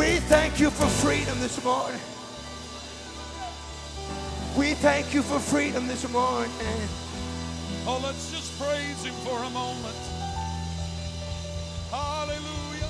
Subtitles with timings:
[0.00, 2.00] We thank you for freedom this morning.
[4.56, 6.50] We thank you for freedom this morning.
[7.86, 9.96] Oh, let's just praise Him for a moment.
[11.90, 12.88] Hallelujah.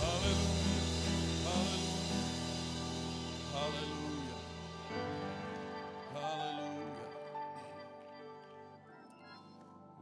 [0.00, 0.86] Hallelujah.
[1.44, 2.00] Hallelujah.
[3.52, 4.40] Hallelujah.
[6.14, 6.96] Hallelujah.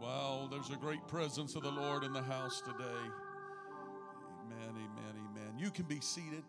[0.01, 3.11] Wow, there's a great presence of the Lord in the house today.
[4.47, 5.59] Amen, amen, amen.
[5.59, 6.43] You can be seated.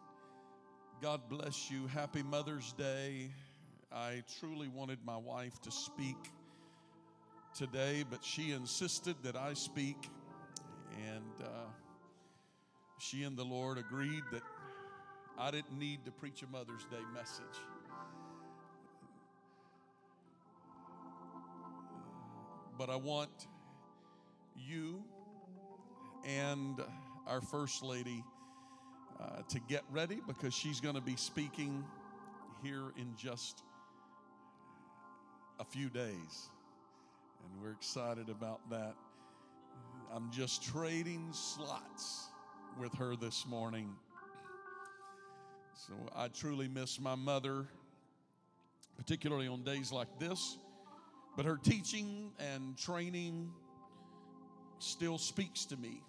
[1.02, 1.88] God bless you.
[1.88, 3.30] Happy Mother's Day.
[3.92, 6.18] I truly wanted my wife to speak
[7.54, 10.10] today, but she insisted that I speak.
[11.06, 11.70] And uh,
[12.98, 14.42] she and the Lord agreed that
[15.38, 17.46] I didn't need to preach a Mother's Day message.
[22.78, 23.48] But I want
[24.58, 25.02] you
[26.26, 26.82] and
[27.28, 28.24] our First Lady
[29.20, 31.84] uh, to get ready because she's going to be speaking
[32.64, 33.64] here in just
[35.60, 36.50] a few days.
[37.44, 38.96] And we're excited about that.
[40.14, 42.28] I'm just trading slots
[42.80, 43.96] with her this morning.
[45.88, 47.66] So I truly miss my mother,
[48.98, 50.58] particularly on days like this.
[51.36, 53.52] But her teaching and training
[54.80, 56.02] still speaks to me.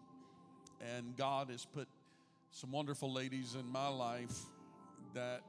[0.81, 1.89] And God has put
[2.51, 4.39] some wonderful ladies in my life
[5.15, 5.43] that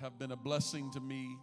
[0.00, 1.36] have been a blessing to me.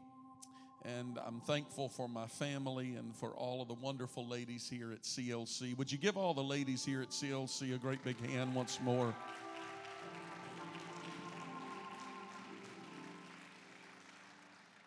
[0.85, 5.03] And I'm thankful for my family and for all of the wonderful ladies here at
[5.03, 5.77] CLC.
[5.77, 9.13] Would you give all the ladies here at CLC a great big hand once more?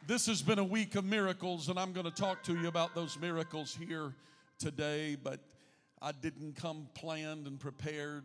[0.06, 2.94] This has been a week of miracles, and I'm going to talk to you about
[2.94, 4.12] those miracles here
[4.58, 5.38] today, but
[6.04, 8.24] I didn't come planned and prepared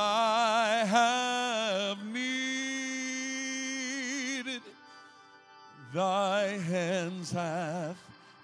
[5.94, 7.96] thy hands hath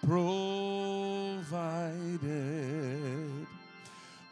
[0.06, 0.31] provided.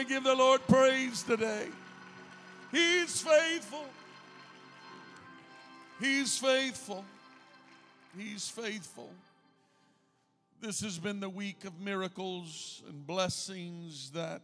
[0.03, 1.67] somebody give the Lord praise today.
[2.71, 3.85] He's faithful.
[5.99, 7.05] He's faithful.
[8.17, 9.09] He's faithful.
[10.61, 14.41] This has been the week of miracles and blessings that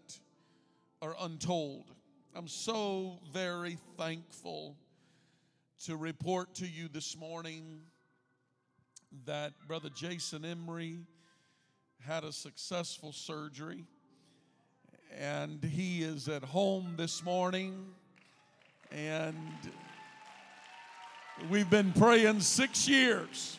[1.02, 1.86] are untold.
[2.36, 4.76] I'm so very thankful
[5.86, 7.82] to report to you this morning
[9.26, 11.00] that Brother Jason Emery
[12.06, 13.86] had a successful surgery
[15.18, 17.86] and he is at home this morning.
[18.92, 19.36] And
[21.50, 23.58] we've been praying six years.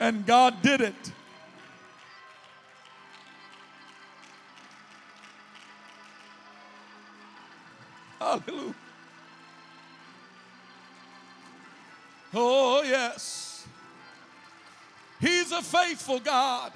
[0.00, 1.12] And god did it.
[8.20, 8.74] Hallelujah.
[12.34, 13.47] Oh yes
[15.20, 16.72] he's a faithful god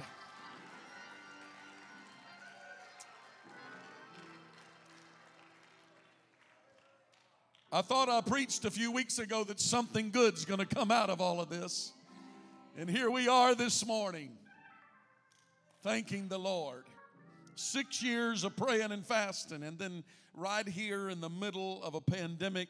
[7.75, 11.09] I thought I preached a few weeks ago that something good's going to come out
[11.09, 11.93] of all of this.
[12.77, 14.37] And here we are this morning,
[15.83, 16.85] thanking the Lord.
[17.55, 20.05] Six years of praying and fasting, and then
[20.35, 22.69] right here in the middle of a pandemic,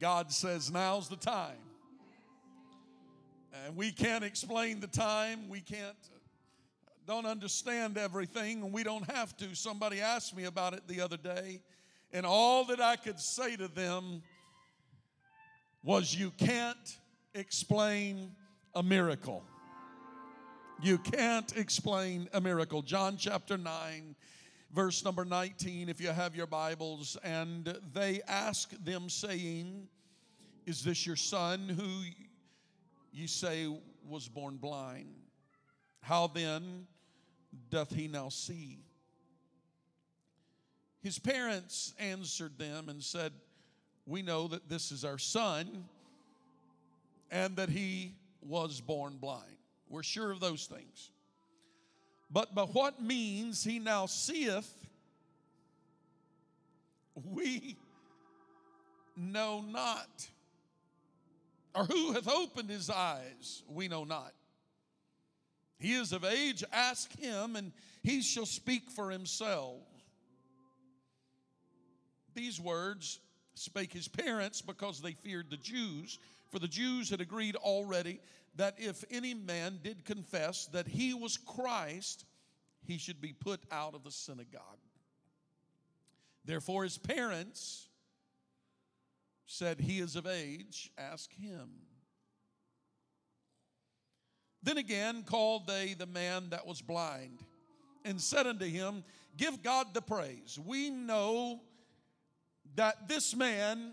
[0.00, 1.65] God says, Now's the time.
[3.64, 5.48] And we can't explain the time.
[5.48, 5.96] We can't,
[7.06, 9.54] don't understand everything, and we don't have to.
[9.54, 11.60] Somebody asked me about it the other day.
[12.12, 14.22] And all that I could say to them
[15.82, 16.98] was, You can't
[17.34, 18.32] explain
[18.74, 19.42] a miracle.
[20.82, 22.82] You can't explain a miracle.
[22.82, 24.14] John chapter 9,
[24.74, 27.16] verse number 19, if you have your Bibles.
[27.24, 29.88] And they asked them, saying,
[30.66, 32.02] Is this your son who
[33.16, 33.66] you say
[34.08, 35.14] was born blind?
[36.00, 36.86] How then
[37.70, 38.78] doth he now see?
[41.02, 43.32] His parents answered them and said,
[44.06, 45.84] We know that this is our son
[47.30, 49.56] and that he was born blind.
[49.88, 51.10] We're sure of those things.
[52.30, 54.72] But by what means he now seeth,
[57.24, 57.76] we
[59.16, 60.28] know not.
[61.76, 64.32] Or who hath opened his eyes, we know not.
[65.78, 67.70] He is of age, ask him, and
[68.02, 69.82] he shall speak for himself.
[72.34, 73.20] These words
[73.54, 76.18] spake his parents because they feared the Jews,
[76.50, 78.20] for the Jews had agreed already
[78.54, 82.24] that if any man did confess that he was Christ,
[82.84, 84.62] he should be put out of the synagogue.
[86.46, 87.88] Therefore, his parents
[89.46, 91.70] said, He is of age, ask him.
[94.62, 97.38] Then again called they the man that was blind
[98.04, 99.04] and said unto him,
[99.36, 100.58] Give God the praise.
[100.64, 101.60] We know
[102.74, 103.92] that this man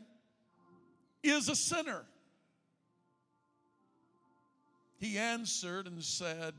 [1.22, 2.04] is a sinner.
[4.98, 6.54] He answered and said,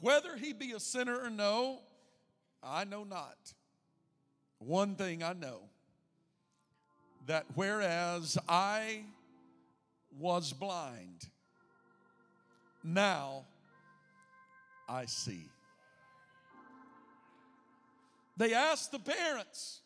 [0.00, 1.80] Whether he be a sinner or no,
[2.62, 3.36] I know not.
[4.58, 5.68] One thing I know
[7.26, 9.02] that whereas I
[10.18, 11.26] was blind,
[12.82, 13.44] now
[14.88, 15.48] I see.
[18.36, 19.80] They asked the parents,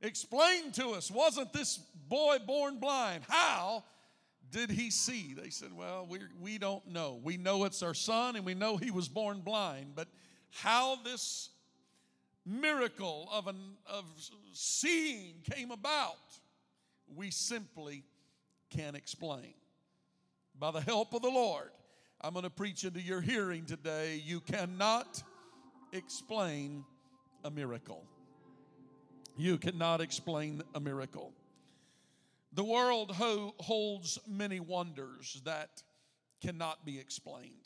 [0.00, 3.24] explain to us, wasn't this boy born blind?
[3.28, 3.84] How
[4.50, 5.34] did he see?
[5.34, 7.20] They said, well, we, we don't know.
[7.22, 10.08] We know it's our son and we know he was born blind, but
[10.50, 11.50] how this
[12.46, 14.04] miracle of, an, of
[14.52, 16.16] seeing came about,
[17.14, 18.04] we simply
[18.70, 19.54] can't explain.
[20.58, 21.70] By the help of the Lord,
[22.20, 24.22] I'm going to preach into your hearing today.
[24.24, 25.22] You cannot
[25.92, 26.84] explain
[27.44, 28.04] a miracle.
[29.36, 31.32] You cannot explain a miracle.
[32.52, 35.82] The world ho- holds many wonders that
[36.40, 37.63] cannot be explained.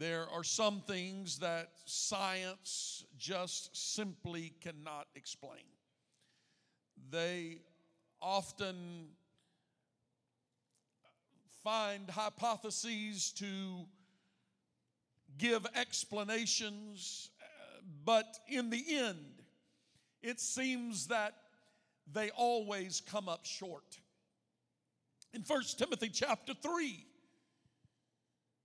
[0.00, 5.60] There are some things that science just simply cannot explain.
[7.10, 7.58] They
[8.22, 9.08] often
[11.62, 13.84] find hypotheses to
[15.36, 17.28] give explanations,
[18.02, 19.42] but in the end,
[20.22, 21.34] it seems that
[22.10, 23.98] they always come up short.
[25.34, 27.04] In 1 Timothy chapter 3,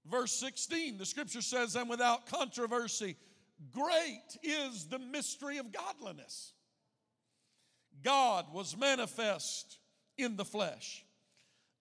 [0.10, 3.16] verse 16, the scripture says, And without controversy,
[3.72, 6.54] great is the mystery of godliness.
[8.04, 9.80] God was manifest
[10.18, 11.04] in the flesh,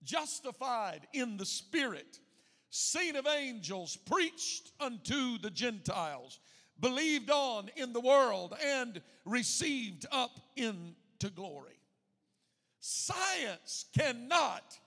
[0.02, 2.18] justified in the spirit,
[2.70, 6.38] seen of angels, preached unto the Gentiles,
[6.80, 11.78] believed on in the world, and received up into glory.
[12.80, 14.78] Science cannot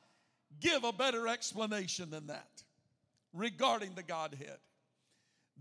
[0.59, 2.63] give a better explanation than that
[3.33, 4.57] regarding the Godhead.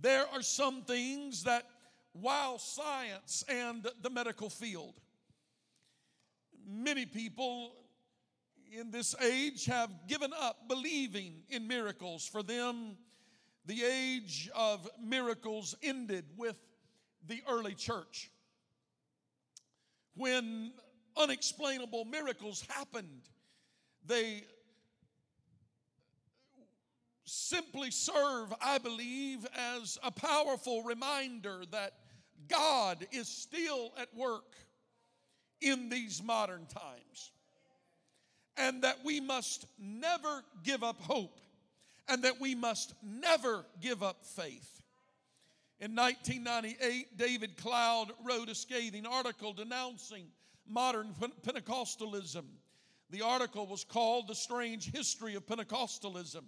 [0.01, 1.65] There are some things that,
[2.13, 4.95] while science and the medical field,
[6.67, 7.73] many people
[8.73, 12.27] in this age have given up believing in miracles.
[12.27, 12.97] For them,
[13.65, 16.57] the age of miracles ended with
[17.27, 18.31] the early church.
[20.15, 20.73] When
[21.17, 23.23] unexplainable miracles happened,
[24.05, 24.45] they
[27.27, 31.93] simply serve, I believe, as a powerful reminder that
[32.49, 34.55] God is still at work
[35.61, 37.33] in these modern times.
[38.57, 41.41] And that we must never give up hope
[42.09, 44.83] and that we must never give up faith.
[45.79, 50.27] In 1998, David Cloud wrote a scathing article denouncing
[50.67, 51.15] modern
[51.45, 52.45] Pentecostalism.
[53.11, 56.45] The article was called The Strange History of Pentecostalism.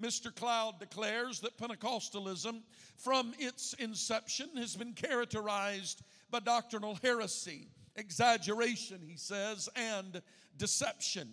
[0.00, 0.34] Mr.
[0.34, 2.62] Cloud declares that Pentecostalism,
[2.96, 10.22] from its inception, has been characterized by doctrinal heresy, exaggeration, he says, and
[10.56, 11.28] deception.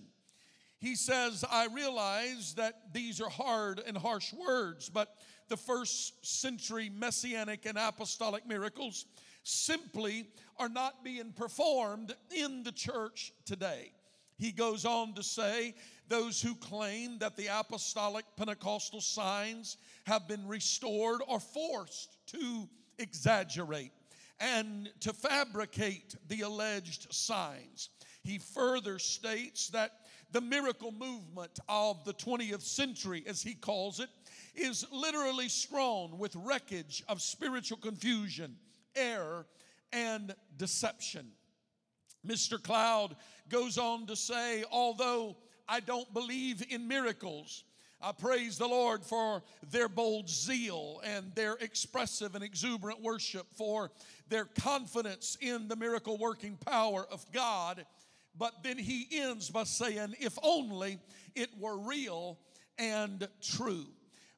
[0.80, 5.16] He says, I realize that these are hard and harsh words, but
[5.48, 9.06] the first century messianic and apostolic miracles
[9.44, 13.92] simply are not being performed in the church today.
[14.38, 15.76] He goes on to say,
[16.08, 22.70] those who claim that the apostolic Pentecostal signs have been restored are forced to
[23.00, 23.92] exaggerate
[24.40, 27.90] and to fabricate the alleged signs.
[28.24, 29.92] He further states that
[30.32, 34.10] the miracle movement of the 20th century, as he calls it,
[34.56, 38.56] is literally strewn with wreckage of spiritual confusion,
[38.96, 39.46] error,
[39.94, 41.28] and deception.
[42.26, 42.62] Mr.
[42.62, 43.16] Cloud
[43.50, 47.64] goes on to say, although I don't believe in miracles,
[48.02, 49.42] I praise the Lord for
[49.72, 53.90] their bold zeal and their expressive and exuberant worship, for
[54.30, 57.86] their confidence in the miracle working power of God.
[58.38, 61.00] But then he ends by saying, if only
[61.36, 62.38] it were real
[62.78, 63.88] and true.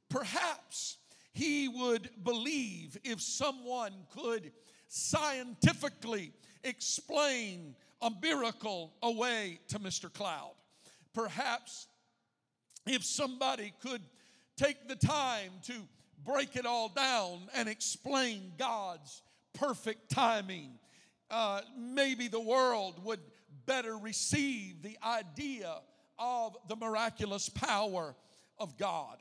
[0.07, 0.97] Perhaps
[1.33, 4.51] he would believe if someone could
[4.87, 6.31] scientifically
[6.63, 10.13] explain a miracle away to Mr.
[10.13, 10.53] Cloud.
[11.13, 11.87] Perhaps
[12.85, 14.01] if somebody could
[14.57, 15.73] take the time to
[16.25, 19.21] break it all down and explain God's
[19.53, 20.79] perfect timing,
[21.29, 23.19] uh, maybe the world would
[23.65, 25.75] better receive the idea
[26.17, 28.15] of the miraculous power
[28.57, 29.17] of God.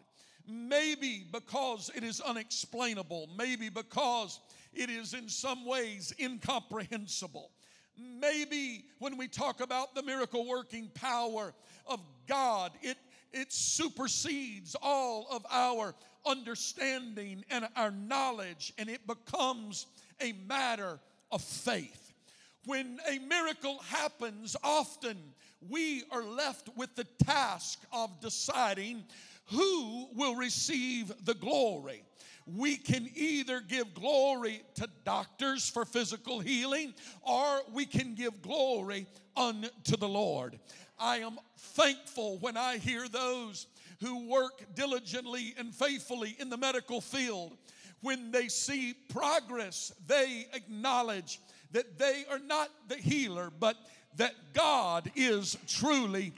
[0.48, 4.38] Maybe because it is unexplainable, maybe because
[4.72, 7.50] it is in some ways incomprehensible.
[7.98, 11.54] Maybe when we talk about the miracle working power
[11.86, 12.98] of God, it,
[13.32, 15.94] it supersedes all of our
[16.26, 19.86] understanding and our knowledge, and it becomes
[20.20, 20.98] a matter
[21.30, 22.12] of faith.
[22.64, 25.16] When a miracle happens, often
[25.68, 29.04] we are left with the task of deciding
[29.46, 32.02] who will receive the glory
[32.46, 39.06] we can either give glory to doctors for physical healing or we can give glory
[39.36, 40.58] unto the Lord.
[40.98, 43.66] I am thankful when I hear those
[44.00, 47.56] who work diligently and faithfully in the medical field.
[48.02, 51.40] When they see progress, they acknowledge
[51.72, 53.76] that they are not the healer, but
[54.16, 56.32] that God is truly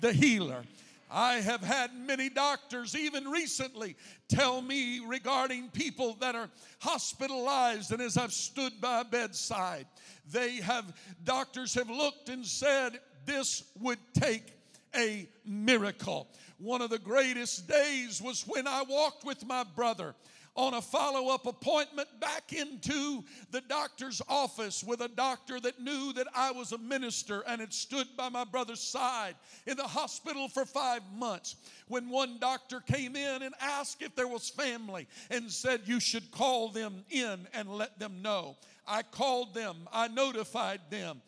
[0.00, 0.62] the healer.
[1.12, 3.96] I have had many doctors, even recently,
[4.28, 6.48] tell me regarding people that are
[6.80, 7.92] hospitalized.
[7.92, 9.86] And as I've stood by bedside,
[10.30, 10.92] they have,
[11.22, 14.54] doctors have looked and said, this would take
[14.96, 16.28] a miracle.
[16.58, 20.14] One of the greatest days was when I walked with my brother
[20.54, 26.12] on a follow up appointment back into the doctor's office with a doctor that knew
[26.12, 29.34] that I was a minister and had stood by my brother's side
[29.66, 31.56] in the hospital for five months.
[31.88, 36.30] When one doctor came in and asked if there was family and said, You should
[36.30, 38.56] call them in and let them know.
[38.86, 41.22] I called them, I notified them.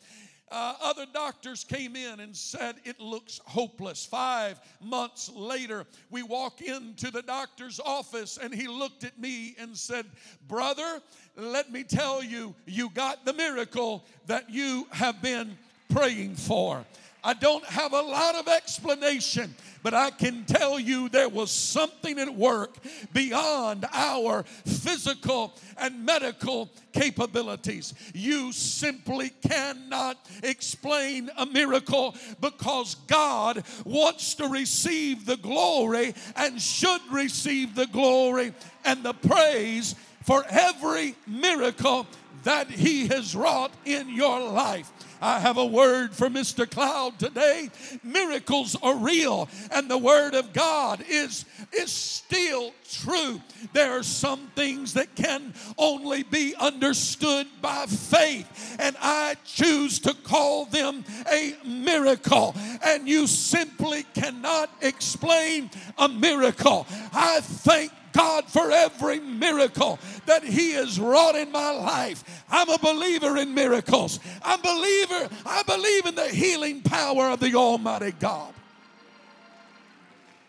[0.55, 4.05] Uh, other doctors came in and said it looks hopeless.
[4.05, 9.75] Five months later, we walk into the doctor's office and he looked at me and
[9.75, 10.05] said,
[10.47, 11.01] Brother,
[11.35, 15.57] let me tell you, you got the miracle that you have been
[15.89, 16.85] praying for.
[17.25, 22.19] I don't have a lot of explanation, but I can tell you there was something
[22.19, 22.77] at work
[23.13, 27.95] beyond our physical and medical capabilities.
[28.13, 37.01] You simply cannot explain a miracle because God wants to receive the glory and should
[37.11, 38.53] receive the glory
[38.85, 42.05] and the praise for every miracle
[42.43, 44.91] that He has wrought in your life.
[45.25, 46.69] I have a word for Mr.
[46.69, 47.71] Cloud today.
[48.03, 53.41] Miracles are real, and the word of God is, is still true.
[53.73, 60.13] There are some things that can only be understood by faith, and I choose to
[60.13, 62.53] call them a miracle.
[62.83, 66.85] And you simply cannot explain a miracle.
[67.11, 72.43] I thank God for every miracle that He has wrought in my life.
[72.49, 74.19] I'm a believer in miracles.
[74.41, 78.53] I'm believer, I believe in the healing power of the Almighty God.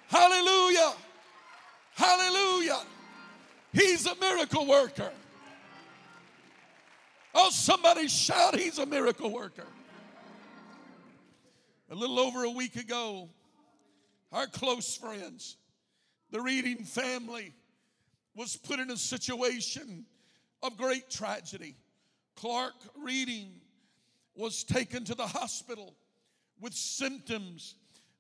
[0.09, 0.93] Hallelujah.
[1.95, 2.81] Hallelujah.
[3.73, 5.11] He's a miracle worker.
[7.35, 9.67] Oh, somebody shout, He's a miracle worker.
[11.91, 13.29] A little over a week ago,
[14.33, 15.57] our close friends,
[16.31, 17.53] the Reading family
[18.37, 20.05] was put in a situation
[20.63, 21.75] of great tragedy.
[22.37, 23.49] Clark Reading
[24.35, 25.95] was taken to the hospital
[26.61, 27.75] with symptoms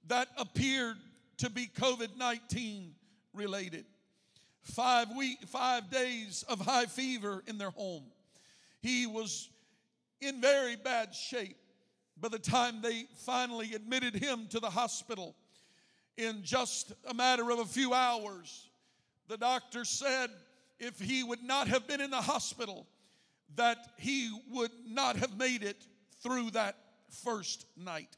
[0.08, 0.96] that appeared
[1.38, 2.94] to be COVID 19
[3.34, 3.84] related.
[4.62, 8.04] Five, week, five days of high fever in their home.
[8.80, 9.48] He was
[10.20, 11.56] in very bad shape
[12.20, 15.36] by the time they finally admitted him to the hospital
[16.16, 18.68] in just a matter of a few hours.
[19.28, 20.30] The doctor said
[20.78, 22.86] if he would not have been in the hospital,
[23.54, 25.86] that he would not have made it
[26.22, 26.76] through that
[27.24, 28.16] first night.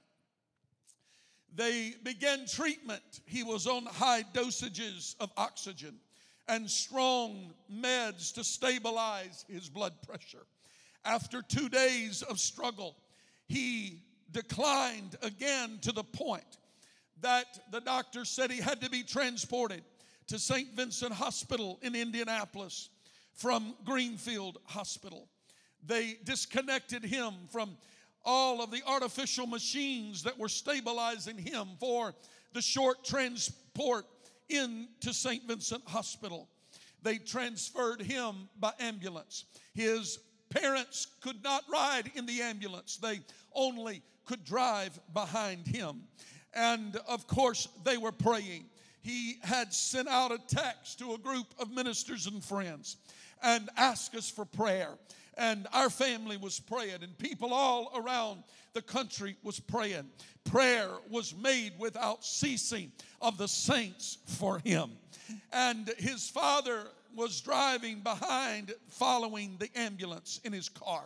[1.54, 3.20] They began treatment.
[3.26, 5.96] He was on high dosages of oxygen
[6.46, 10.46] and strong meds to stabilize his blood pressure.
[11.04, 12.96] After two days of struggle,
[13.46, 16.58] he declined again to the point
[17.20, 19.82] that the doctor said he had to be transported
[20.28, 20.74] to St.
[20.74, 22.90] Vincent Hospital in Indianapolis
[23.34, 25.28] from Greenfield Hospital.
[25.86, 27.76] They disconnected him from
[28.24, 32.14] all of the artificial machines that were stabilizing him for
[32.52, 34.06] the short transport
[34.48, 35.46] into St.
[35.46, 36.48] Vincent Hospital.
[37.02, 39.44] They transferred him by ambulance.
[39.74, 40.18] His
[40.50, 43.20] parents could not ride in the ambulance, they
[43.54, 46.02] only could drive behind him.
[46.54, 48.64] And of course, they were praying.
[49.08, 52.98] He had sent out a text to a group of ministers and friends
[53.42, 54.98] and asked us for prayer.
[55.38, 58.42] And our family was praying, and people all around
[58.74, 60.10] the country was praying.
[60.44, 62.92] Prayer was made without ceasing
[63.22, 64.90] of the saints for him.
[65.54, 71.04] And his father was driving behind, following the ambulance in his car.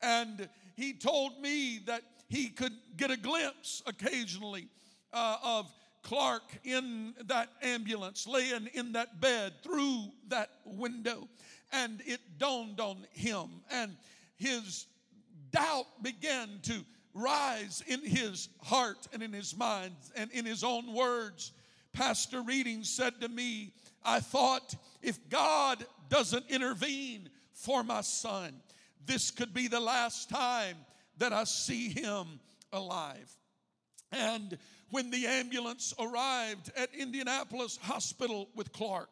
[0.00, 4.68] And he told me that he could get a glimpse occasionally
[5.12, 5.70] uh, of
[6.06, 11.28] Clark in that ambulance, laying in that bed through that window.
[11.72, 13.96] And it dawned on him, and
[14.36, 14.86] his
[15.50, 20.94] doubt began to rise in his heart and in his mind and in his own
[20.94, 21.50] words.
[21.92, 23.72] Pastor Reading said to me,
[24.04, 28.52] I thought if God doesn't intervene for my son,
[29.04, 30.76] this could be the last time
[31.18, 32.38] that I see him
[32.72, 33.32] alive.
[34.12, 34.56] And
[34.90, 39.10] when the ambulance arrived at Indianapolis Hospital with Clark,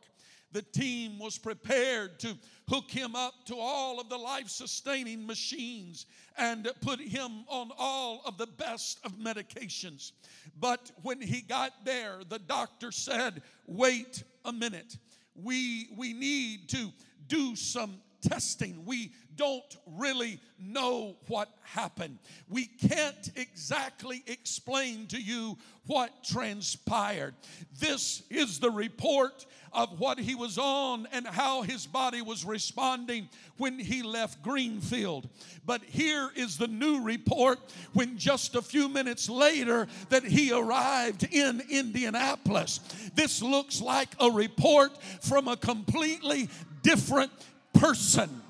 [0.52, 2.36] the team was prepared to
[2.68, 6.06] hook him up to all of the life sustaining machines
[6.38, 10.12] and put him on all of the best of medications.
[10.60, 14.96] But when he got there, the doctor said, Wait a minute.
[15.34, 16.92] We, we need to
[17.26, 18.84] do some testing.
[18.84, 22.18] We don't really know what happened.
[22.48, 27.34] We can't exactly explain to you what transpired.
[27.78, 33.28] This is the report of what he was on and how his body was responding
[33.58, 35.28] when he left Greenfield.
[35.66, 37.58] But here is the new report
[37.92, 42.78] when just a few minutes later that he arrived in Indianapolis.
[43.14, 46.48] This looks like a report from a completely
[46.82, 47.32] different
[47.74, 48.42] person.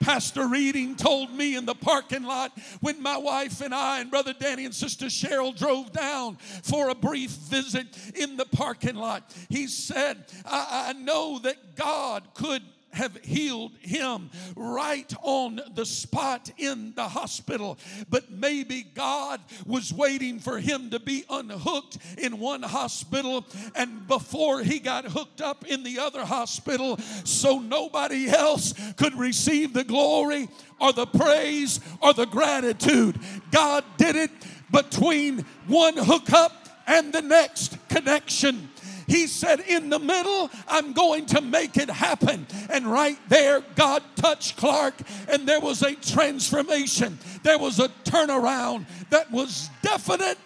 [0.00, 4.34] Pastor Reading told me in the parking lot when my wife and I and Brother
[4.38, 9.34] Danny and Sister Cheryl drove down for a brief visit in the parking lot.
[9.48, 16.50] He said, I, I know that God could have healed him right on the spot
[16.56, 17.78] in the hospital.
[18.08, 24.62] But maybe God was waiting for him to be unhooked in one hospital and before
[24.62, 30.48] he got hooked up in the other hospital so nobody else could receive the glory
[30.80, 33.18] or the praise or the gratitude.
[33.50, 34.30] God did it
[34.70, 36.52] between one hookup
[36.86, 38.70] and the next connection.
[39.06, 42.46] He said, In the middle, I'm going to make it happen.
[42.70, 44.94] And right there, God touched Clark,
[45.28, 47.18] and there was a transformation.
[47.42, 50.38] There was a turnaround that was definite,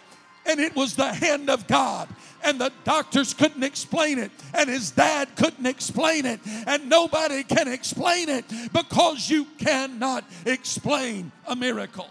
[0.45, 2.07] and it was the hand of God
[2.43, 7.67] and the doctors couldn't explain it, and his dad couldn't explain it, and nobody can
[7.67, 12.09] explain it because you cannot explain a miracle.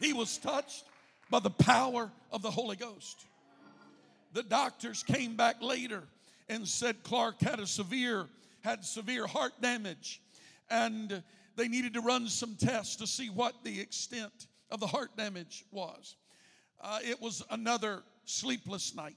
[0.00, 0.84] He was touched
[1.30, 3.24] by the power of the Holy Ghost.
[4.32, 6.04] The doctors came back later
[6.48, 8.26] and said Clark had a severe
[8.60, 10.20] had severe heart damage
[10.70, 11.22] and
[11.56, 15.64] they needed to run some tests to see what the extent of the heart damage
[15.72, 16.16] was.
[16.80, 19.16] Uh, it was another sleepless night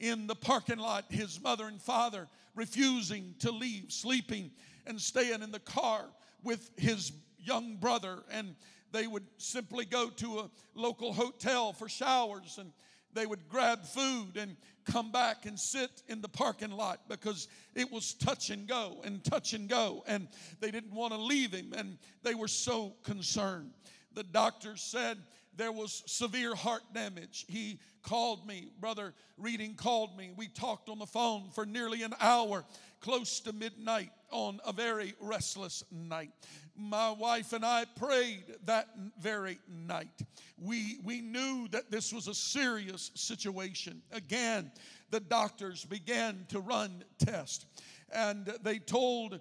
[0.00, 1.04] in the parking lot.
[1.10, 4.50] His mother and father refusing to leave, sleeping
[4.86, 6.06] and staying in the car
[6.42, 8.54] with his young brother, and
[8.90, 12.72] they would simply go to a local hotel for showers and
[13.14, 17.90] they would grab food and come back and sit in the parking lot because it
[17.90, 20.28] was touch and go and touch and go and
[20.60, 23.70] they didn't want to leave him and they were so concerned.
[24.14, 25.18] The doctor said
[25.56, 27.44] there was severe heart damage.
[27.48, 30.32] He called me brother reading called me.
[30.36, 32.64] We talked on the phone for nearly an hour
[33.00, 36.30] close to midnight on a very restless night
[36.76, 38.88] my wife and I prayed that
[39.20, 40.22] very night.
[40.58, 44.02] We, we knew that this was a serious situation.
[44.12, 44.70] Again,
[45.10, 47.66] the doctors began to run tests,
[48.14, 49.40] and they told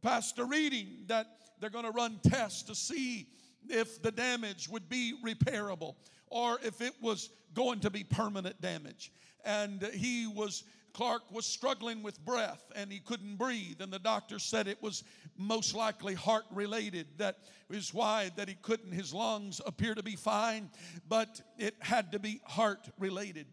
[0.00, 1.26] Pastor Reading that
[1.60, 3.28] they're going to run tests to see
[3.68, 5.94] if the damage would be repairable
[6.28, 9.12] or if it was going to be permanent damage.
[9.44, 14.38] And he was Clark was struggling with breath and he couldn't breathe, and the doctor
[14.38, 15.04] said it was
[15.36, 17.06] most likely heart related.
[17.18, 17.38] That
[17.70, 18.92] is why that he couldn't.
[18.92, 20.70] His lungs appear to be fine,
[21.08, 23.46] but it had to be heart related.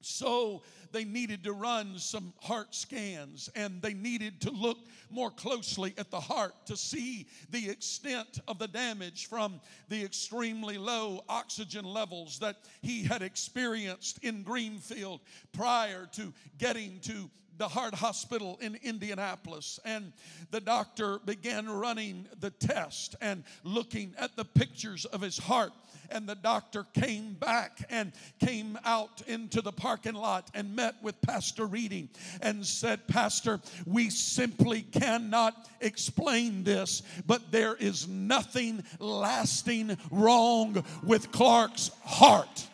[0.00, 4.78] So they needed to run some heart scans and they needed to look
[5.10, 10.78] more closely at the heart to see the extent of the damage from the extremely
[10.78, 15.20] low oxygen levels that he had experienced in Greenfield
[15.52, 20.12] prior to getting to the heart hospital in Indianapolis, and
[20.52, 25.72] the doctor began running the test and looking at the pictures of his heart.
[26.10, 31.20] And the doctor came back and came out into the parking lot and met with
[31.20, 32.08] Pastor Reading
[32.40, 41.30] and said, Pastor, we simply cannot explain this, but there is nothing lasting wrong with
[41.32, 42.66] Clark's heart.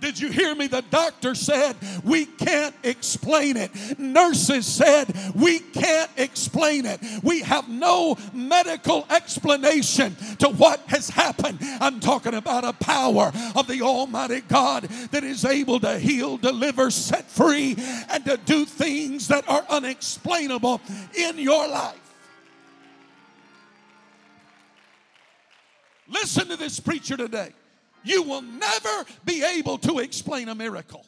[0.00, 0.68] Did you hear me?
[0.68, 3.98] The doctor said, We can't explain it.
[3.98, 7.00] Nurses said, We can't explain it.
[7.22, 11.58] We have no medical explanation to what has happened.
[11.80, 16.90] I'm talking about a power of the Almighty God that is able to heal, deliver,
[16.90, 17.76] set free,
[18.08, 20.80] and to do things that are unexplainable
[21.14, 21.96] in your life.
[26.06, 27.52] Listen to this preacher today.
[28.08, 31.04] You will never be able to explain a miracle.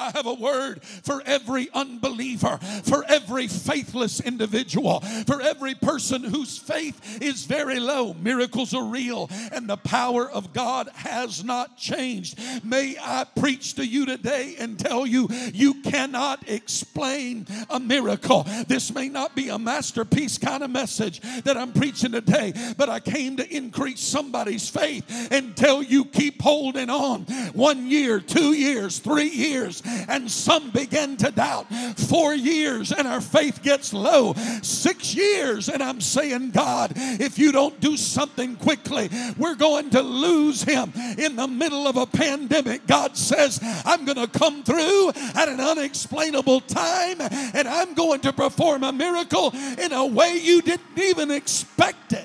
[0.00, 6.56] I have a word for every unbeliever, for every faithless individual, for every person whose
[6.58, 8.14] faith is very low.
[8.14, 12.38] Miracles are real and the power of God has not changed.
[12.64, 18.46] May I preach to you today and tell you you cannot explain a miracle.
[18.68, 23.00] This may not be a masterpiece kind of message that I'm preaching today, but I
[23.00, 27.24] came to increase somebody's faith and tell you keep holding on.
[27.52, 31.66] One year, two years, three years, and some begin to doubt.
[31.96, 34.34] Four years and our faith gets low.
[34.62, 40.02] Six years and I'm saying, God, if you don't do something quickly, we're going to
[40.02, 42.86] lose him in the middle of a pandemic.
[42.86, 48.32] God says, I'm going to come through at an unexplainable time and I'm going to
[48.32, 52.19] perform a miracle in a way you didn't even expect it.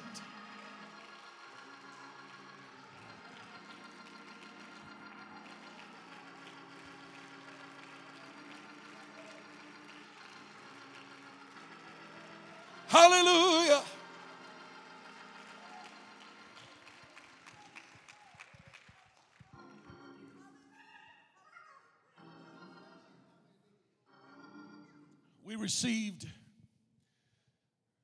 [25.66, 26.28] Received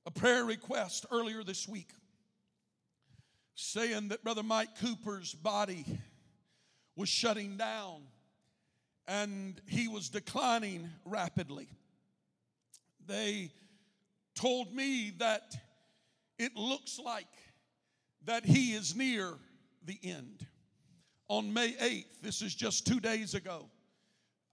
[0.08, 1.92] a prayer request earlier this week
[3.54, 5.86] saying that Brother Mike Cooper's body
[6.96, 8.02] was shutting down
[9.08, 11.70] and he was declining rapidly.
[13.06, 13.52] They
[14.34, 15.56] told me that
[16.40, 17.28] it looks like
[18.26, 19.36] that he is near
[19.86, 20.48] the end.
[21.28, 23.70] On May 8th, this is just two days ago,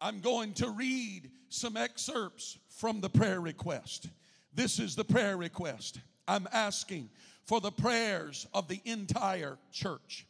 [0.01, 4.09] I'm going to read some excerpts from the prayer request.
[4.55, 6.01] This is the prayer request.
[6.27, 7.11] I'm asking
[7.45, 10.27] for the prayers of the entire church.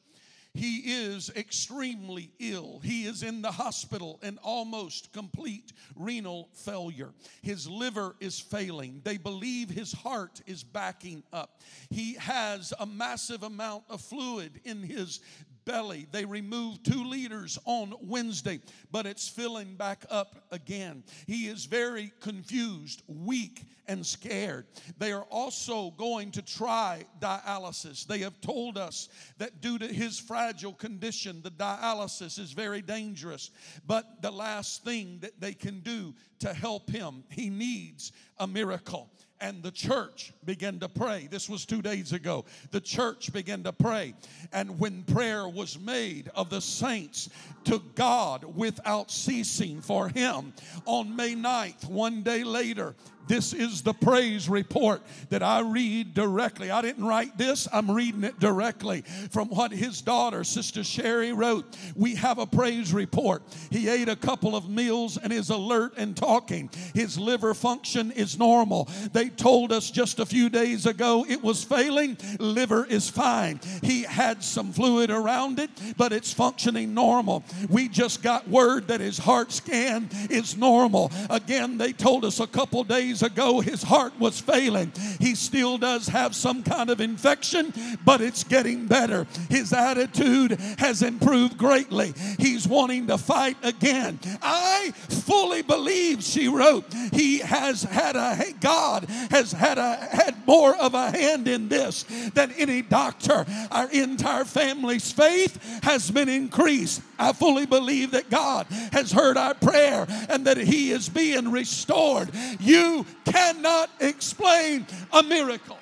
[0.54, 2.81] He is extremely ill.
[2.83, 7.12] He is in the hospital in almost complete renal failure.
[7.42, 9.00] His liver is failing.
[9.04, 11.61] They believe his heart is backing up.
[11.90, 15.20] He has a massive amount of fluid in his
[15.68, 16.07] belly.
[16.11, 21.04] They removed two liters on Wednesday, but it's filling back up again.
[21.26, 24.66] He is very confused, weak, and scared.
[24.98, 28.07] They are also going to try dialysis.
[28.07, 33.50] They have told us that due to his fragile condition, the dialysis is very dangerous.
[33.87, 39.11] But the last thing that they can do to help him, he needs a miracle
[39.40, 41.29] and the church began to pray.
[41.31, 42.44] This was two days ago.
[42.70, 44.14] The church began to pray.
[44.53, 47.31] And when prayer was made of the saints
[47.64, 50.53] to God without ceasing for him
[50.85, 52.94] on May 9th, one day later,
[53.29, 56.71] this is the praise report that I read directly.
[56.71, 61.77] I didn't write this, I'm reading it directly from what his daughter, Sister Sherry, wrote.
[61.95, 63.43] We have a praise report.
[63.71, 66.71] He ate a couple of meals and is alert and talking.
[66.95, 68.88] His liver function is normal.
[69.12, 72.17] They told us just a few days ago it was failing.
[72.38, 73.61] Liver is fine.
[73.83, 77.45] He had some fluid around it, but it's functioning normal.
[77.69, 81.12] We just got word that his heart scan is normal.
[81.31, 84.92] Again, they told us a couple days days ago his heart was failing.
[85.18, 87.72] He still does have some kind of infection,
[88.04, 89.26] but it's getting better.
[89.48, 92.14] His attitude has improved greatly.
[92.38, 94.18] He's wanting to fight again.
[94.42, 100.76] I fully believe, she wrote, he has had a God has had a had more
[100.76, 102.04] of a hand in this
[102.35, 103.44] than any doctor.
[103.70, 107.02] Our entire family's faith has been increased.
[107.18, 112.31] I fully believe that God has heard our prayer and that He is being restored.
[112.61, 115.79] You cannot explain a miracle.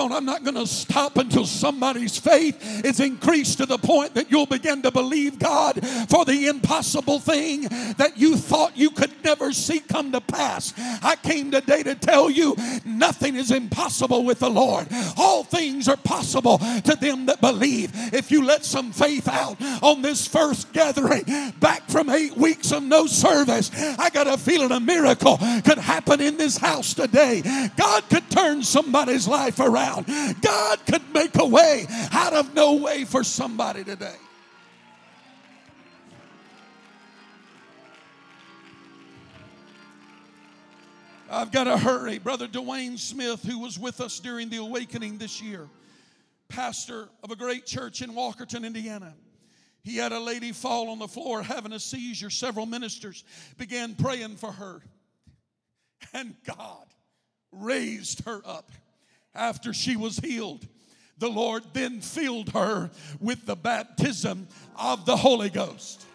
[0.00, 4.14] Come on, I'm not going to stop until somebody's faith is increased to the point
[4.14, 7.64] that you'll begin to believe God for the impossible thing
[7.98, 10.72] that you thought you could never see come to pass.
[11.02, 14.88] I came today to tell you nothing is impossible with the Lord.
[15.18, 17.90] All things are possible to them that believe.
[17.94, 21.24] If you let some faith out on this first gathering,
[21.60, 26.22] back from eight weeks of no service, I got a feeling a miracle could happen
[26.22, 27.42] in this house today.
[27.76, 30.40] God could turn somebody's life around around.
[30.40, 34.16] God could make a way out of no way for somebody today.
[41.32, 42.18] I've got to hurry.
[42.18, 45.68] Brother Dwayne Smith, who was with us during the awakening this year,
[46.48, 49.14] pastor of a great church in Walkerton, Indiana.
[49.82, 52.30] He had a lady fall on the floor having a seizure.
[52.30, 53.24] Several ministers
[53.56, 54.82] began praying for her.
[56.12, 56.86] And God
[57.52, 58.72] raised her up.
[59.34, 60.66] After she was healed,
[61.18, 62.90] the Lord then filled her
[63.20, 66.06] with the baptism of the Holy Ghost.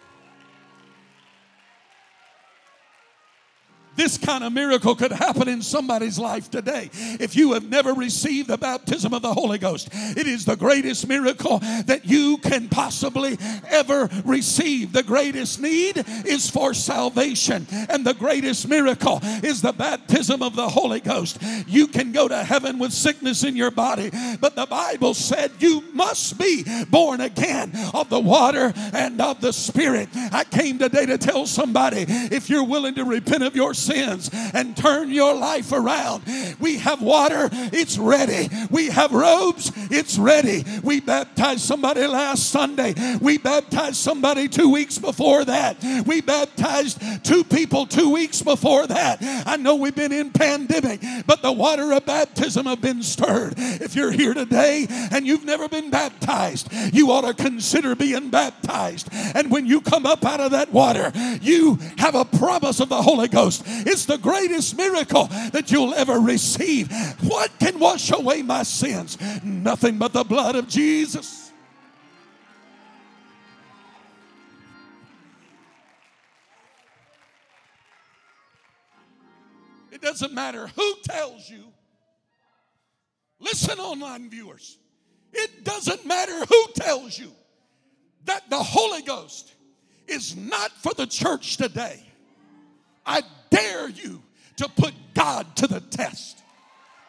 [3.96, 6.90] This kind of miracle could happen in somebody's life today.
[6.92, 11.08] If you have never received the baptism of the Holy Ghost, it is the greatest
[11.08, 14.92] miracle that you can possibly ever receive.
[14.92, 20.68] The greatest need is for salvation, and the greatest miracle is the baptism of the
[20.68, 21.38] Holy Ghost.
[21.66, 25.82] You can go to heaven with sickness in your body, but the Bible said you
[25.92, 30.08] must be born again of the water and of the Spirit.
[30.14, 34.76] I came today to tell somebody if you're willing to repent of your sins and
[34.76, 36.24] turn your life around.
[36.60, 38.48] We have water, it's ready.
[38.70, 40.64] We have robes, it's ready.
[40.82, 42.94] We baptized somebody last Sunday.
[43.20, 45.76] We baptized somebody two weeks before that.
[46.06, 49.18] We baptized two people two weeks before that.
[49.46, 53.54] I know we've been in pandemic, but the water of baptism have been stirred.
[53.56, 59.08] If you're here today and you've never been baptized, you ought to consider being baptized.
[59.12, 63.02] And when you come up out of that water, you have a promise of the
[63.02, 63.64] Holy Ghost.
[63.84, 66.90] It's the greatest miracle that you'll ever receive.
[67.22, 69.18] What can wash away my sins?
[69.42, 71.50] Nothing but the blood of Jesus.
[79.90, 81.72] It doesn't matter who tells you.
[83.40, 84.78] Listen, online viewers.
[85.32, 87.32] It doesn't matter who tells you
[88.24, 89.54] that the Holy Ghost
[90.06, 92.05] is not for the church today.
[93.06, 94.22] I dare you
[94.56, 96.42] to put God to the test.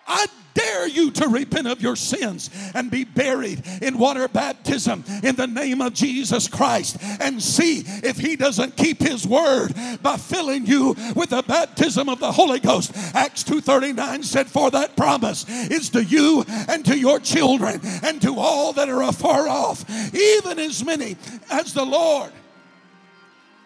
[0.08, 5.36] I dare you to repent of your sins and be buried in water baptism in
[5.36, 10.66] the name of Jesus Christ and see if he doesn't keep his word by filling
[10.66, 12.92] you with the baptism of the Holy Ghost.
[13.14, 18.40] Acts 2:39 said for that promise is to you and to your children and to
[18.40, 21.18] all that are afar off, even as many
[21.52, 22.32] as the Lord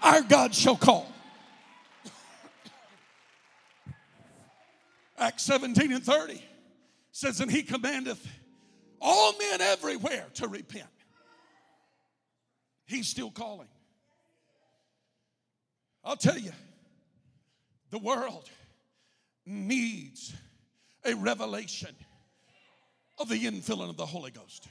[0.02, 1.11] our God shall call.
[5.22, 6.44] Acts 17 and 30
[7.12, 8.28] says, And he commandeth
[9.00, 10.88] all men everywhere to repent.
[12.88, 13.68] He's still calling.
[16.04, 16.52] I'll tell you,
[17.92, 18.50] the world
[19.46, 20.34] needs
[21.06, 21.96] a revelation
[23.20, 24.68] of the infilling of the Holy Ghost.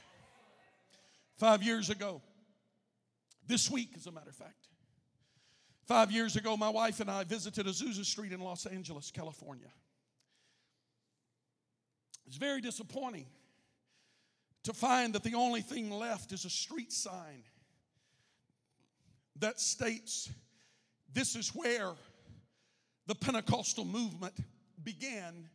[1.38, 2.20] Five years ago,
[3.46, 4.66] this week, as a matter of fact,
[5.86, 9.70] five years ago, my wife and I visited Azusa Street in Los Angeles, California.
[12.30, 13.26] It's very disappointing
[14.62, 17.42] to find that the only thing left is a street sign
[19.40, 20.30] that states
[21.12, 21.90] this is where
[23.08, 24.34] the Pentecostal movement
[24.84, 25.48] began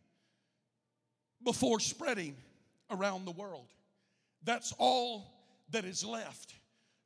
[1.46, 2.36] before spreading
[2.92, 3.70] around the world.
[4.44, 5.32] That's all
[5.70, 6.56] that is left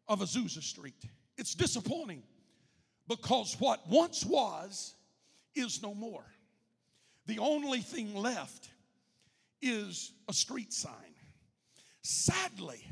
[0.07, 1.05] of Azusa Street.
[1.37, 2.23] It's disappointing
[3.07, 4.95] because what once was
[5.53, 6.25] is no more.
[7.27, 8.69] The only thing left
[9.61, 10.93] is a street sign.
[12.01, 12.83] Sadly,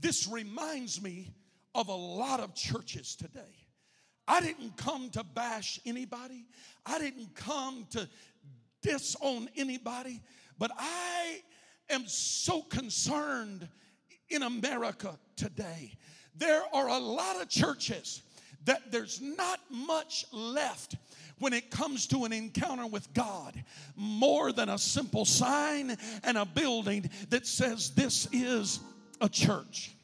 [0.00, 1.32] this reminds me
[1.74, 3.40] of a lot of churches today.
[4.26, 6.46] I didn't come to bash anybody,
[6.86, 8.08] I didn't come to
[8.82, 10.20] disown anybody,
[10.58, 11.42] but I
[11.90, 13.68] am so concerned
[14.28, 15.92] in America today.
[16.36, 18.22] There are a lot of churches
[18.64, 20.96] that there's not much left
[21.38, 23.62] when it comes to an encounter with God
[23.96, 28.80] more than a simple sign and a building that says this is
[29.20, 29.94] a church.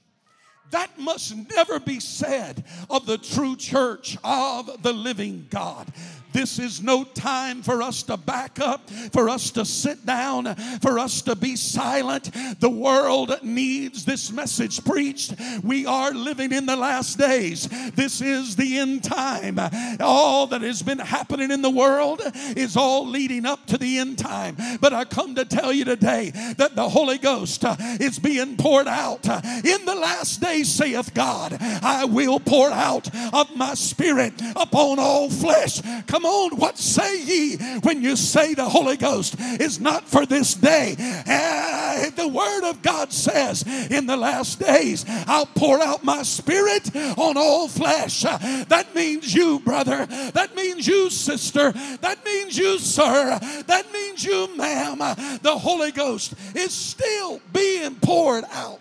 [0.71, 5.93] That must never be said of the true church of the living God.
[6.33, 10.99] This is no time for us to back up, for us to sit down, for
[10.99, 12.31] us to be silent.
[12.61, 15.35] The world needs this message preached.
[15.63, 17.69] We are living in the last days.
[17.95, 19.59] This is the end time.
[20.01, 22.23] All that has been happening in the world
[22.57, 24.57] is all leading up to the end time.
[24.81, 27.65] But I come to tell you today that the Holy Ghost
[28.01, 31.57] is being poured out in the last days, saith God.
[31.61, 35.81] I will pour out of my spirit upon all flesh.
[36.07, 40.27] Come Come on, what say ye when you say the Holy Ghost is not for
[40.27, 40.95] this day?
[41.27, 46.95] Uh, the Word of God says, in the last days, I'll pour out my spirit
[46.95, 48.21] on all flesh.
[48.21, 50.05] That means you, brother.
[50.05, 51.73] That means you, sister.
[51.73, 53.39] That means you, sir.
[53.67, 54.99] That means you, ma'am.
[55.41, 58.81] The Holy Ghost is still being poured out.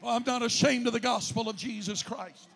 [0.00, 2.46] Well, I'm not ashamed of the gospel of Jesus Christ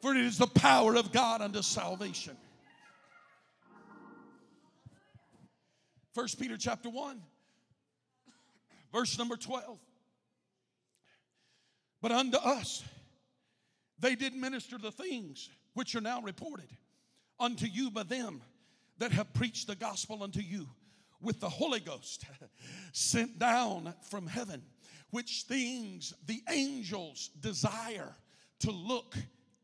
[0.00, 2.36] for it is the power of God unto salvation.
[6.14, 7.20] 1 Peter chapter 1,
[8.92, 9.78] verse number 12.
[12.00, 12.82] But unto us
[14.00, 16.68] they did minister the things which are now reported
[17.38, 18.42] unto you by them
[18.98, 20.66] that have preached the gospel unto you
[21.20, 22.24] with the Holy Ghost
[22.92, 24.62] sent down from heaven,
[25.10, 28.14] which things the angels desire
[28.60, 29.16] to look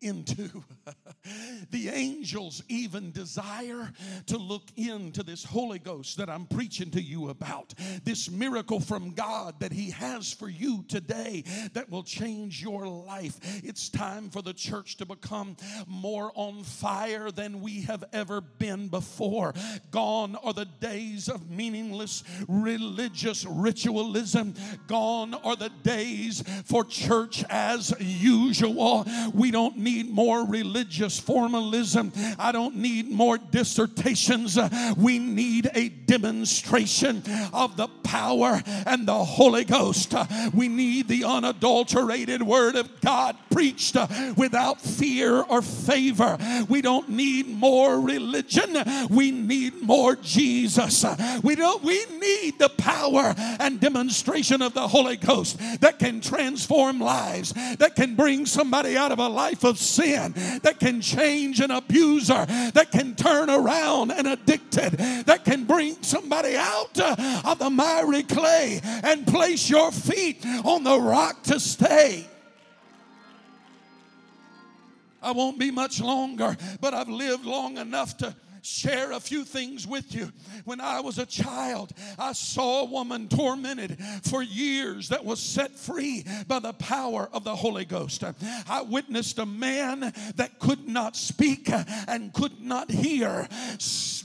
[0.05, 0.63] into.
[1.71, 3.91] the angels even desire
[4.27, 7.75] to look into this Holy Ghost that I'm preaching to you about.
[8.05, 13.39] This miracle from God that He has for you today that will change your life.
[13.65, 18.89] It's time for the church to become more on fire than we have ever been
[18.89, 19.55] before.
[19.91, 24.55] Gone are the days of meaningless religious ritualism.
[24.87, 29.07] Gone are the days for church as usual.
[29.33, 32.13] We don't need need more religious formalism.
[32.39, 34.59] I don't need more dissertations.
[34.97, 37.23] We need a demonstration
[37.53, 40.15] of the power and the Holy Ghost.
[40.53, 43.97] We need the unadulterated Word of God preached
[44.37, 46.39] without fear or favor.
[46.69, 48.77] We don't need more religion.
[49.11, 51.05] We need more Jesus.
[51.43, 57.01] We don't we need the power and demonstration of the Holy Ghost that can transform
[57.01, 60.33] lives, that can bring somebody out of a life of sin,
[60.63, 64.93] that can change an abuser, that can turn around an addicted,
[65.27, 70.85] that can bring somebody out uh, of the miry clay and place your feet on
[70.85, 72.27] the rock to stay.
[75.23, 79.87] I won't be much longer, but I've lived long enough to share a few things
[79.87, 80.33] with you.
[80.65, 85.73] When I was a child, I saw a woman tormented for years that was set
[85.73, 88.25] free by the power of the Holy Ghost.
[88.69, 91.71] I witnessed a man that could not speak
[92.09, 93.49] and could not hear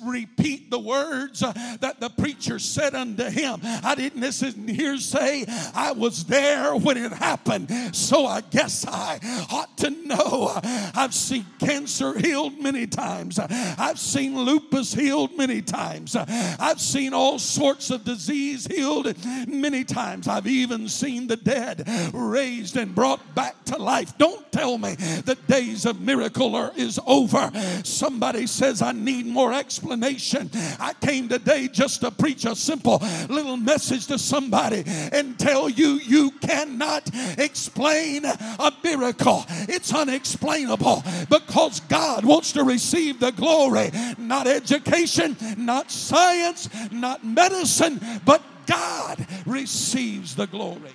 [0.04, 3.60] repeat the words that the preacher said unto him.
[3.64, 9.20] I didn't listen hear say, I was there when it happened, so I guess I
[9.52, 10.58] ought to know.
[10.96, 13.40] I've seen cancer healed many times.
[13.40, 16.16] I've seen seen lupus healed many times.
[16.16, 19.14] I've seen all sorts of disease healed
[19.48, 20.28] many times.
[20.28, 24.18] I've even seen the dead raised and brought back to life.
[24.18, 27.52] Don't tell me the days of miracle are, is over.
[27.84, 30.50] Somebody says, I need more explanation.
[30.80, 36.00] I came today just to preach a simple little message to somebody and tell you
[36.06, 39.46] you cannot explain a miracle.
[39.68, 48.00] It's unexplainable because God wants to receive the glory not education, not science, not medicine,
[48.26, 50.92] but God receives the glory.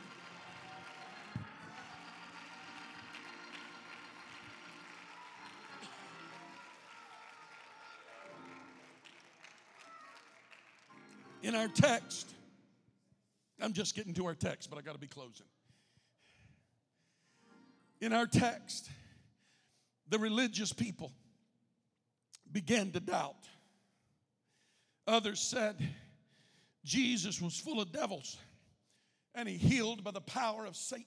[11.42, 12.32] In our text,
[13.60, 15.46] I'm just getting to our text, but I got to be closing.
[18.00, 18.90] In our text,
[20.08, 21.12] the religious people
[22.54, 23.34] began to doubt.
[25.06, 25.76] Others said
[26.84, 28.38] Jesus was full of devils
[29.34, 31.04] and he healed by the power of Satan.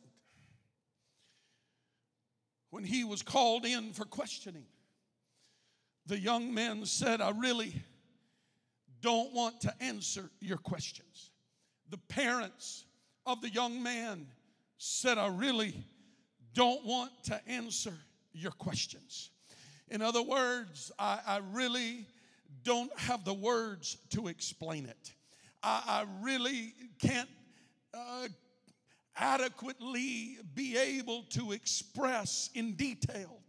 [2.69, 4.65] When he was called in for questioning,
[6.05, 7.73] the young men said, I really
[9.01, 11.31] don't want to answer your questions.
[11.89, 12.83] The parents
[13.25, 14.27] of the young man
[14.77, 15.73] said, I really
[16.53, 17.93] don't want to answer
[18.33, 19.31] your questions.
[19.89, 22.05] In other words, I, I really
[22.63, 25.13] don't have the words to explain it.
[25.63, 27.29] I, I really can't
[27.93, 28.27] uh,
[29.15, 33.39] adequately be able to express in detail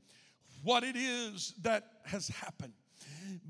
[0.62, 2.72] what it is that has happened.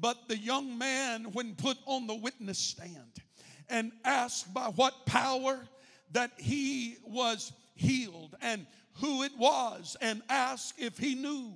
[0.01, 3.22] But the young man, when put on the witness stand
[3.68, 5.61] and asked by what power
[6.12, 8.66] that he was healed and
[9.01, 11.55] who it was, and asked if he knew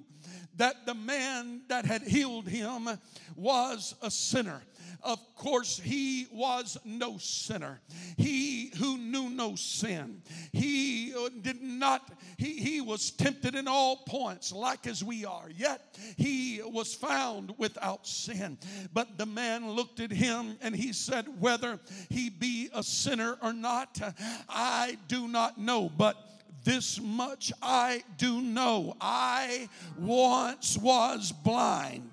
[0.56, 2.88] that the man that had healed him
[3.36, 4.62] was a sinner.
[5.02, 7.80] Of course, he was no sinner.
[8.16, 10.22] He who knew no sin.
[10.52, 15.50] He uh, did not, he, he was tempted in all points, like as we are.
[15.56, 18.58] Yet he was found without sin.
[18.92, 23.52] But the man looked at him and he said, Whether he be a sinner or
[23.52, 24.00] not,
[24.48, 25.90] I do not know.
[25.96, 26.16] But
[26.64, 28.96] this much I do know.
[29.00, 32.10] I once was blind,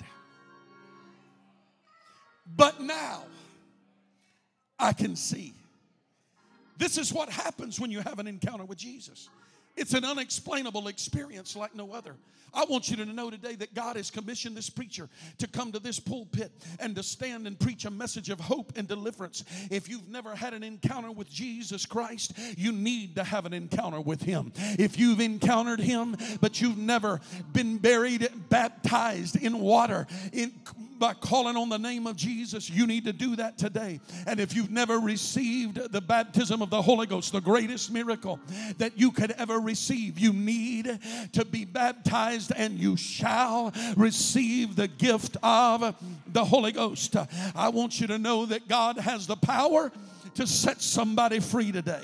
[2.56, 3.24] but now
[4.78, 5.54] I can see.
[6.78, 9.30] This is what happens when you have an encounter with Jesus.
[9.80, 12.16] It's an unexplainable experience like no other.
[12.54, 15.08] I want you to know today that God has commissioned this preacher
[15.38, 18.88] to come to this pulpit and to stand and preach a message of hope and
[18.88, 19.46] deliverance.
[19.72, 24.02] If you've never had an encounter with Jesus Christ, you need to have an encounter
[24.02, 24.52] with Him.
[24.58, 27.22] If you've encountered Him, but you've never
[27.54, 30.52] been buried, baptized in water, in
[31.00, 34.00] by calling on the name of Jesus, you need to do that today.
[34.28, 38.40] And if you've never received the baptism of the Holy Ghost, the greatest miracle
[38.78, 41.00] that you could ever receive, you need
[41.34, 45.96] to be baptized and you shall receive the gift of
[46.28, 47.16] the Holy Ghost.
[47.56, 49.92] I want you to know that God has the power
[50.36, 52.04] to set somebody free today.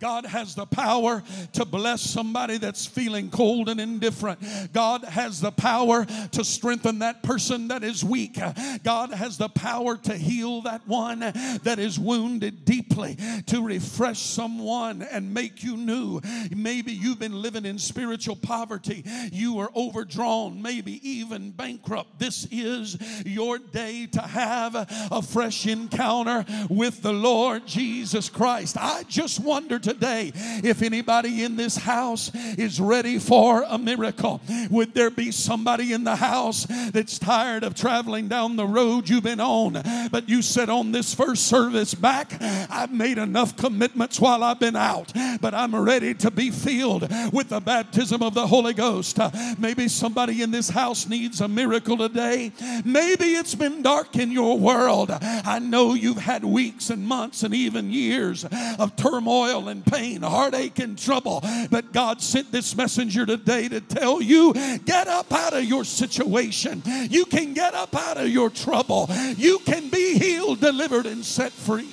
[0.00, 1.22] God has the power
[1.54, 4.38] to bless somebody that's feeling cold and indifferent.
[4.72, 8.38] God has the power to strengthen that person that is weak.
[8.84, 15.02] God has the power to heal that one that is wounded deeply, to refresh someone
[15.02, 16.20] and make you new.
[16.54, 22.18] Maybe you've been living in spiritual poverty, you are overdrawn, maybe even bankrupt.
[22.18, 22.96] This is
[23.26, 24.74] your day to have
[25.10, 28.76] a fresh encounter with the Lord Jesus Christ.
[28.78, 30.32] I just wonder today
[30.62, 34.40] if anybody in this house is ready for a miracle.
[34.70, 39.24] Would there be somebody in the house that's tired of traveling down the road you've
[39.24, 39.82] been on?
[40.10, 44.76] But you said on this first service back, I've made enough commitments while I've been
[44.76, 49.18] out, but I'm ready to be filled with the baptism of the Holy Ghost.
[49.18, 52.52] Uh, Maybe somebody in this house needs a miracle today.
[52.84, 55.10] Maybe it's been dark in your world.
[55.10, 58.44] I know you've had weeks and months and even years
[58.78, 61.42] of turmoil and pain, heartache and trouble.
[61.70, 64.52] But God sent this messenger today to tell you
[64.84, 66.82] get up out of your situation.
[67.10, 69.08] You can get up out of your trouble.
[69.36, 71.88] You can be healed, delivered, and set free.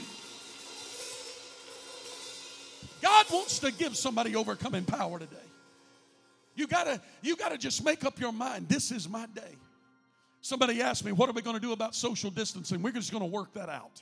[3.01, 5.35] God wants to give somebody overcoming power today.
[6.55, 8.67] You gotta, you gotta just make up your mind.
[8.67, 9.55] This is my day.
[10.41, 12.81] Somebody asked me, what are we gonna do about social distancing?
[12.81, 14.01] We're just gonna work that out.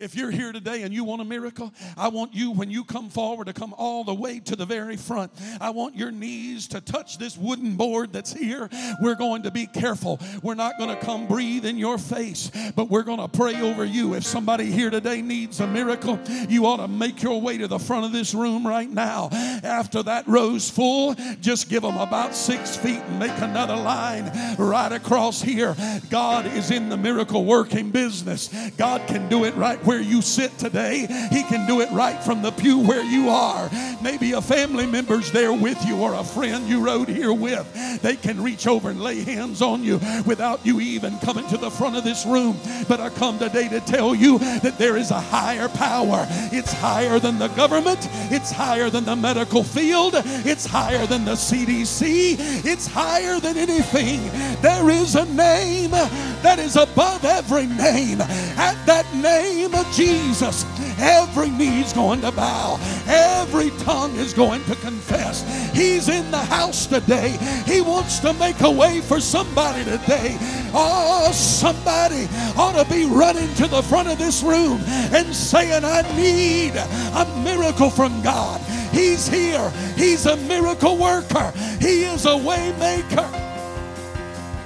[0.00, 3.10] If you're here today and you want a miracle, I want you, when you come
[3.10, 5.30] forward, to come all the way to the very front.
[5.60, 8.70] I want your knees to touch this wooden board that's here.
[9.02, 10.18] We're going to be careful.
[10.42, 13.84] We're not going to come breathe in your face, but we're going to pray over
[13.84, 14.14] you.
[14.14, 17.78] If somebody here today needs a miracle, you ought to make your way to the
[17.78, 19.28] front of this room right now.
[19.62, 24.92] After that row's full, just give them about six feet and make another line right
[24.92, 25.76] across here.
[26.08, 28.48] God is in the miracle working business.
[28.78, 31.00] God can do it right where you sit today.
[31.32, 33.68] He can do it right from the pew where you are.
[34.00, 37.66] Maybe a family member's there with you or a friend you rode here with.
[38.00, 39.94] They can reach over and lay hands on you
[40.26, 42.56] without you even coming to the front of this room.
[42.86, 46.24] But I come today to tell you that there is a higher power.
[46.52, 51.32] It's higher than the government, it's higher than the medical field, it's higher than the
[51.34, 54.20] CDC, it's higher than anything.
[54.62, 58.20] There is a name that is above every name.
[58.20, 58.76] At
[59.14, 60.64] name of Jesus,
[60.98, 65.42] every knee's going to bow, every tongue is going to confess.
[65.74, 67.36] He's in the house today.
[67.66, 70.36] He wants to make a way for somebody today.
[70.72, 74.80] Oh, somebody ought to be running to the front of this room
[75.12, 78.60] and saying, I need a miracle from God.
[78.92, 79.70] He's here.
[79.96, 81.52] He's a miracle worker.
[81.80, 83.30] He is a way maker.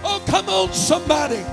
[0.02, 1.44] Oh, come on, somebody.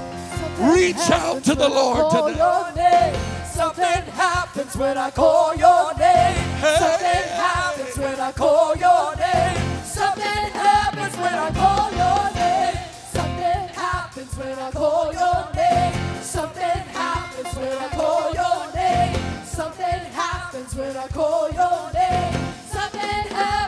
[0.61, 3.19] Reach out to the Lord today.
[3.51, 6.37] Something happens when I call your name.
[6.77, 9.83] Something happens when I call your name.
[9.83, 12.77] Something happens when I call your name.
[13.11, 16.21] Something happens when I call your name.
[16.21, 19.43] Something happens when I call your name.
[19.43, 22.33] Something happens when I call your name.
[22.67, 23.60] Something happens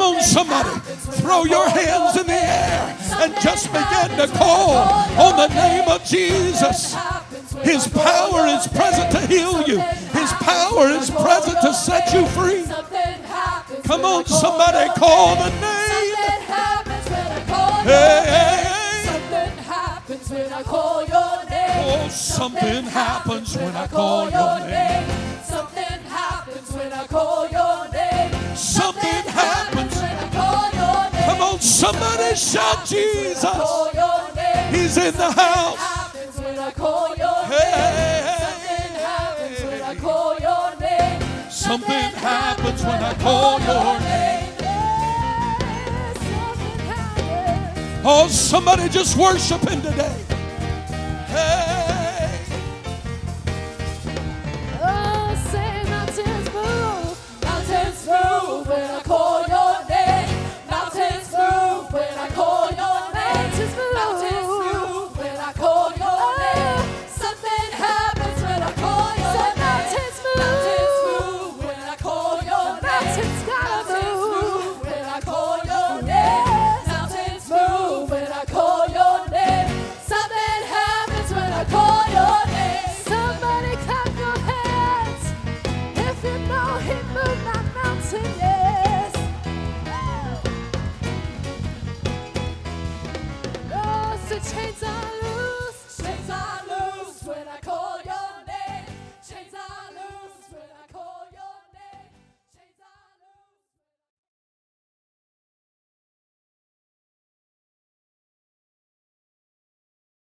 [0.00, 0.70] Come on, somebody.
[1.20, 4.70] Throw your hands in the air and just begin to call
[5.20, 6.96] on the name of Jesus.
[7.60, 9.78] His power is present to heal you.
[9.78, 12.64] His power is present to set you free.
[13.84, 16.14] Come on, somebody, call the name.
[16.16, 18.32] Something happens when I call your Hey, name.
[18.32, 19.04] hey, hey.
[19.04, 22.04] Something happens when I call your name.
[22.04, 25.29] Oh, something happens when I call your name.
[32.40, 33.44] Shout Jesus.
[34.70, 35.78] He's in the house.
[37.48, 38.36] Hey,
[41.50, 44.40] Something happens when I call your name.
[48.02, 50.19] Oh, somebody just worship him today.